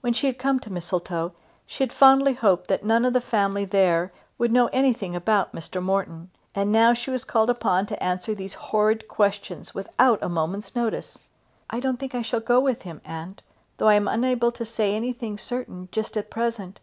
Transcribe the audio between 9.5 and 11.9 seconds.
without a moment's notice! "I